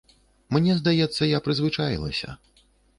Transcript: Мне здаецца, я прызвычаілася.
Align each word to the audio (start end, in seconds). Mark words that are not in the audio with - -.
Мне 0.55 0.77
здаецца, 0.79 1.29
я 1.37 1.43
прызвычаілася. 1.47 2.37